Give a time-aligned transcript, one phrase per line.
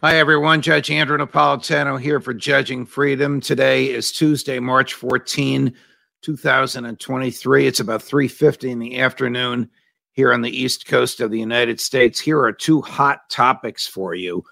[0.00, 0.62] Hi, everyone.
[0.62, 3.40] Judge Andrew Napolitano here for Judging Freedom.
[3.40, 5.74] Today is Tuesday, March 14,
[6.22, 7.66] 2023.
[7.66, 9.68] It's about 3.50 in the afternoon
[10.12, 12.20] here on the east coast of the United States.
[12.20, 14.44] Here are two hot topics for you.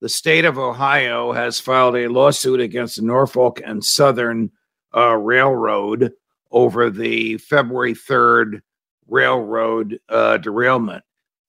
[0.00, 4.52] The state of Ohio has filed a lawsuit against Norfolk and Southern
[4.96, 6.14] uh, Railroad
[6.50, 8.62] over the February 3rd
[9.06, 11.04] railroad uh, derailment.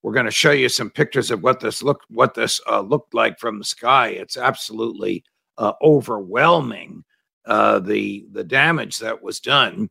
[0.06, 3.16] We're going to show you some pictures of what this looked what this uh, looked
[3.16, 4.09] like from the sky.
[4.09, 5.23] It's absolutely
[5.58, 7.03] uh, overwhelming
[7.48, 9.89] uh, the the damage that was done.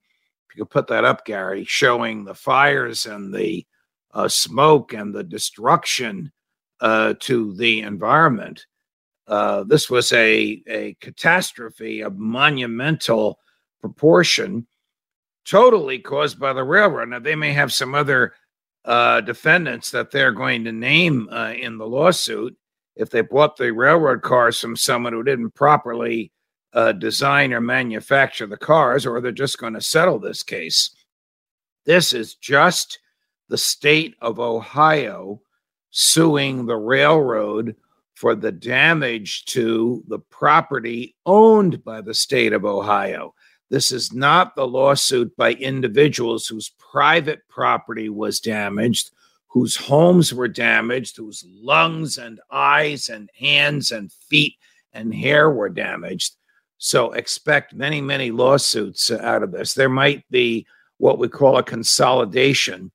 [0.49, 3.67] If you could put that up, Gary, showing the fires and the
[4.13, 6.31] uh, smoke and the destruction
[6.79, 8.67] uh, to the environment.
[9.27, 13.41] Uh, this was a a catastrophe of monumental
[13.81, 14.65] proportion,
[15.45, 17.09] totally caused by the railroad.
[17.09, 18.33] Now they may have some other
[18.85, 22.57] uh, defendants that they're going to name uh, in the lawsuit
[22.97, 26.31] if they bought the railroad cars from someone who didn't properly
[26.73, 30.95] uh, design or manufacture the cars, or they're just going to settle this case.
[31.87, 32.99] This is just
[33.49, 35.41] the state of Ohio
[35.91, 37.77] suing the railroad
[38.15, 43.35] for the damage to the property owned by the state of Ohio.
[43.71, 49.11] This is not the lawsuit by individuals whose private property was damaged,
[49.49, 54.55] whose homes were damaged, whose lungs and eyes and hands and feet
[54.93, 56.37] and hair were damaged.
[56.79, 59.75] So expect many, many lawsuits out of this.
[59.75, 60.67] There might be
[60.99, 62.93] what we call a consolidation,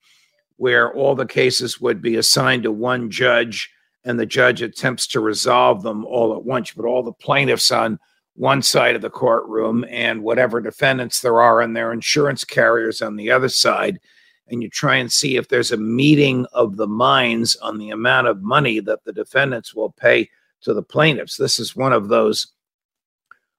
[0.58, 3.70] where all the cases would be assigned to one judge
[4.04, 6.72] and the judge attempts to resolve them all at once.
[6.72, 8.00] But all the plaintiffs on
[8.40, 13.18] one side of the courtroom and whatever defendants there are and their insurance carriers on
[13.18, 14.00] the other side.
[14.48, 18.28] And you try and see if there's a meeting of the minds on the amount
[18.28, 20.30] of money that the defendants will pay
[20.62, 21.36] to the plaintiffs.
[21.36, 22.48] This is one of those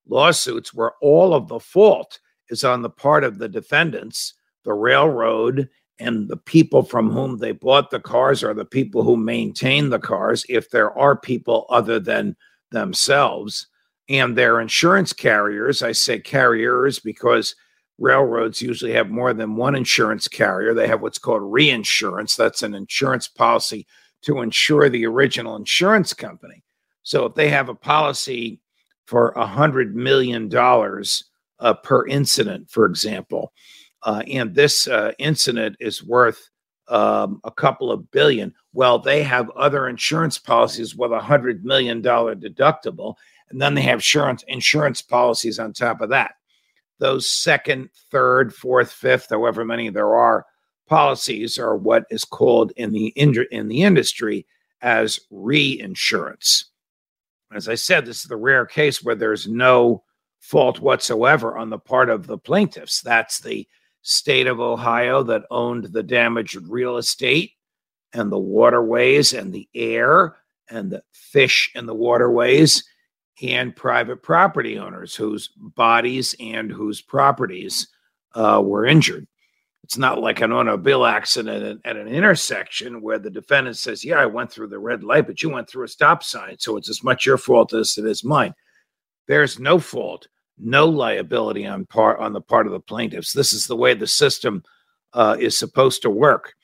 [0.09, 4.33] lawsuits where all of the fault is on the part of the defendants,
[4.65, 9.19] the railroad, and the people from whom they bought the cars or the people who
[9.19, 12.35] maintain the cars, if there are people other than
[12.71, 13.67] themselves
[14.11, 15.83] and their insurance carriers.
[15.83, 17.55] I say carriers because
[17.99, 20.75] railroads usually have more than one insurance carrier.
[20.75, 22.35] They have what's called reinsurance.
[22.35, 23.87] That's an insurance policy
[24.23, 26.65] to insure the original insurance company.
[27.03, 28.61] So if they have a policy
[29.07, 31.25] for a hundred million dollars
[31.61, 33.53] uh, per incident, for example,
[34.03, 36.51] uh, and this uh, incident is worth
[36.89, 38.53] um, a couple of billion.
[38.73, 43.15] Well, they have other insurance policies with a hundred million dollar deductible,
[43.51, 46.35] and then they have insurance insurance policies on top of that.
[46.99, 50.47] Those second, third, fourth, fifth, however many there are,
[50.87, 54.47] policies are what is called in the in, in the industry
[54.83, 56.67] as reinsurance.
[57.53, 60.05] As I said, this is the rare case where there's no
[60.39, 63.03] fault whatsoever on the part of the plaintiffs.
[63.03, 63.67] That's the
[64.03, 67.53] state of Ohio that owned the damaged real estate
[68.13, 70.37] and the waterways and the air
[70.71, 72.85] and the fish in the waterways
[73.43, 77.89] and private property owners whose bodies and whose properties
[78.35, 79.27] uh, were injured.
[79.83, 84.27] It's not like an automobile accident at, an intersection where the defendant says, Yeah, I
[84.27, 86.59] went through the red light, but you went through a stop sign.
[86.59, 88.55] So it's as much your fault as it is mine.
[89.27, 90.29] There's no fault,
[90.59, 93.33] no liability on part on the part of the plaintiffs.
[93.33, 94.63] This is the way the system
[95.13, 96.55] uh, is supposed to work.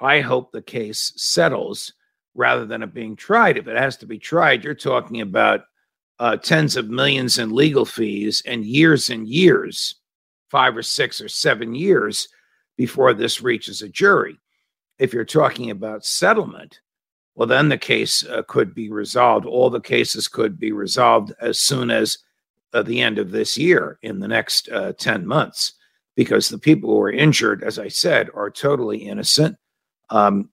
[0.00, 1.92] I hope the case settles
[2.34, 3.56] rather than it being tried.
[3.56, 5.62] If it has to be tried, you're talking about
[6.18, 9.96] uh, tens of millions in legal fees and years and years,
[10.50, 12.28] five or six or seven years
[12.76, 14.38] before this reaches a jury.
[14.98, 16.80] If you're talking about settlement,
[17.34, 19.46] well, then the case uh, could be resolved.
[19.46, 22.18] All the cases could be resolved as soon as
[22.72, 25.74] uh, the end of this year in the next uh, 10 months,
[26.16, 29.56] because the people who are injured, as I said, are totally innocent.
[30.10, 30.50] Um,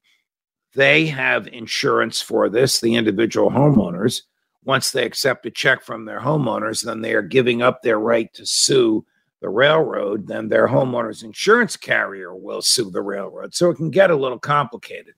[0.74, 4.22] they have insurance for this, the individual homeowners
[4.66, 8.32] once they accept a check from their homeowners, then they are giving up their right
[8.34, 9.06] to sue
[9.40, 13.54] the railroad, then their homeowner's insurance carrier will sue the railroad.
[13.54, 15.14] So it can get a little complicated.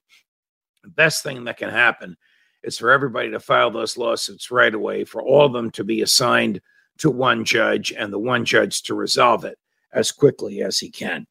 [0.83, 2.17] The best thing that can happen
[2.63, 6.03] is for everybody to file those lawsuits right away, for all of them to be
[6.03, 6.61] assigned
[6.99, 9.59] to one judge and the one judge to resolve it
[9.95, 11.27] as quickly as he can.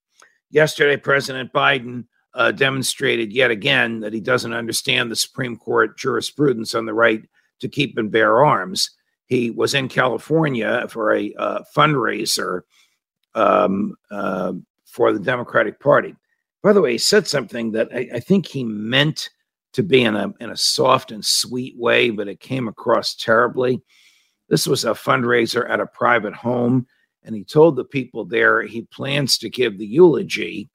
[0.49, 6.73] Yesterday, President Biden uh, demonstrated yet again that he doesn't understand the Supreme Court jurisprudence
[6.73, 7.21] on the right
[7.59, 8.91] to keep and bear arms.
[9.25, 12.61] He was in California for a uh, fundraiser
[13.35, 14.53] um, uh,
[14.85, 16.15] for the Democratic Party.
[16.63, 19.29] By the way, he said something that I, I think he meant
[19.73, 23.81] to be in a in a soft and sweet way, but it came across terribly.
[24.49, 26.87] This was a fundraiser at a private home,
[27.23, 30.69] and he told the people there he plans to give the eulogy.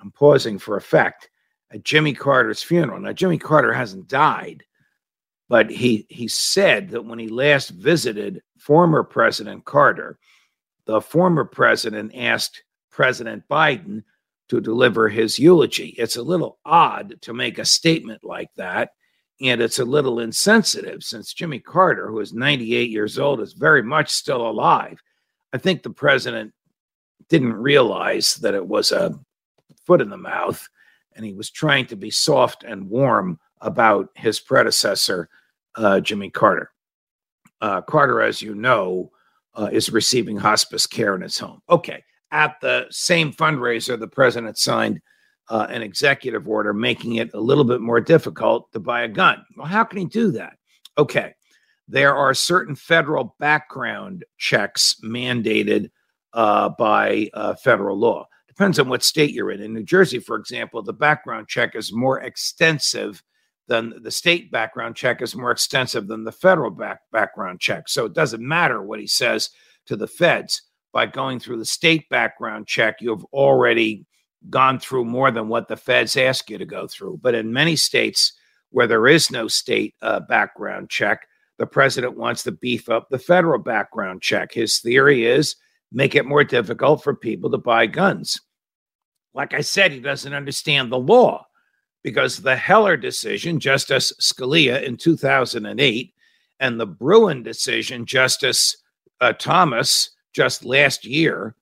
[0.00, 1.30] I'm pausing for effect
[1.70, 3.00] at Jimmy Carter's funeral.
[3.00, 4.64] Now, Jimmy Carter hasn't died,
[5.54, 10.18] but he he said that when he last visited former President Carter,
[10.84, 14.02] the former president asked President Biden
[14.48, 15.94] to deliver his eulogy.
[15.96, 18.94] It's a little odd to make a statement like that.
[19.40, 23.84] And it's a little insensitive since Jimmy Carter, who is 98 years old, is very
[23.84, 25.00] much still alive.
[25.52, 26.52] I think the president
[27.28, 29.16] didn't realize that it was a
[29.86, 30.68] foot in the mouth
[31.14, 35.28] and he was trying to be soft and warm about his predecessor,
[35.76, 36.70] uh, Jimmy Carter.
[37.60, 39.10] Uh, Carter, as you know,
[39.54, 41.60] uh, is receiving hospice care in his home.
[41.70, 45.00] Okay, at the same fundraiser, the president signed
[45.48, 49.44] uh, an executive order making it a little bit more difficult to buy a gun.
[49.56, 50.56] Well, how can he do that?
[50.98, 51.34] Okay,
[51.86, 55.90] there are certain federal background checks mandated
[56.32, 58.26] uh, by uh, federal law.
[58.48, 59.60] Depends on what state you're in.
[59.60, 63.22] In New Jersey, for example, the background check is more extensive
[63.66, 67.88] than the state background check is more extensive than the federal back, background check.
[67.88, 69.50] So it doesn't matter what he says
[69.86, 70.62] to the feds
[70.92, 74.06] by going through the state background check, you've already
[74.48, 77.18] gone through more than what the feds ask you to go through.
[77.22, 78.32] But in many states
[78.70, 81.26] where there is no state uh, background check,
[81.58, 84.52] the president wants to beef up the federal background check.
[84.52, 85.56] His theory is
[85.92, 88.40] make it more difficult for people to buy guns.
[89.32, 91.46] Like I said, he doesn't understand the law
[92.04, 96.14] because the Heller decision, Justice Scalia in 2008,
[96.60, 98.76] and the Bruen decision, Justice
[99.20, 101.56] uh, Thomas just last year,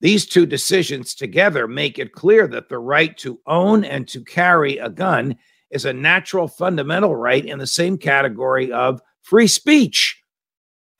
[0.00, 4.78] these two decisions together make it clear that the right to own and to carry
[4.78, 5.36] a gun
[5.70, 10.20] is a natural fundamental right in the same category of free speech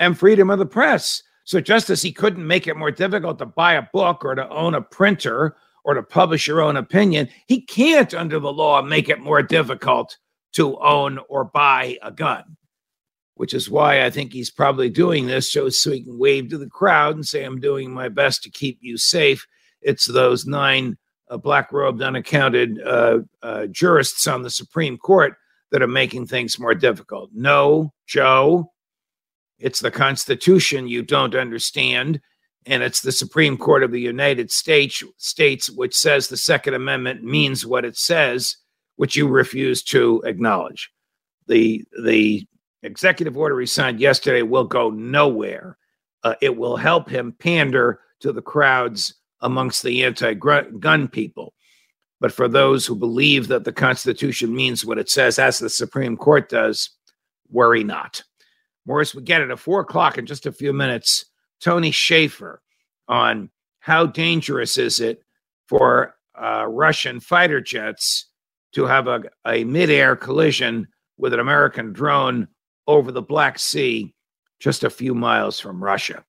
[0.00, 1.22] and freedom of the press.
[1.44, 4.48] So, just as he couldn't make it more difficult to buy a book or to
[4.48, 9.08] own a printer or to publish your own opinion, he can't, under the law, make
[9.08, 10.18] it more difficult
[10.52, 12.56] to own or buy a gun
[13.36, 16.58] which is why I think he's probably doing this so, so he can wave to
[16.58, 19.46] the crowd and say, I'm doing my best to keep you safe.
[19.82, 20.96] It's those nine
[21.28, 25.34] uh, black robed, unaccounted uh, uh, jurists on the Supreme Court
[25.70, 27.30] that are making things more difficult.
[27.34, 28.72] No, Joe,
[29.58, 32.20] it's the Constitution you don't understand.
[32.66, 37.22] And it's the Supreme Court of the United States, States which says the Second Amendment
[37.22, 38.56] means what it says,
[38.96, 40.90] which you refuse to acknowledge.
[41.46, 42.46] The, the
[42.82, 45.78] executive order he signed yesterday will go nowhere.
[46.24, 51.54] Uh, it will help him pander to the crowds amongst the anti gun people.
[52.18, 56.16] But for those who believe that the Constitution means what it says, as the Supreme
[56.16, 56.90] Court does,
[57.50, 58.22] worry not.
[58.86, 61.26] Morris, we get it at four o'clock in just a few minutes.
[61.62, 62.62] Tony Shaffer
[63.08, 65.22] on how dangerous is it
[65.68, 68.30] for uh, Russian fighter jets
[68.72, 70.86] to have a, a midair collision
[71.16, 72.48] with an American drone
[72.86, 74.14] over the Black Sea,
[74.60, 76.24] just a few miles from Russia.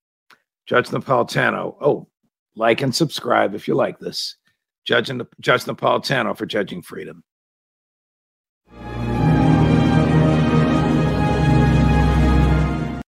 [0.65, 1.75] Judge Napolitano.
[1.81, 2.07] Oh,
[2.55, 4.37] like and subscribe if you like this.
[4.85, 7.23] Judge, Judge Napolitano for Judging Freedom.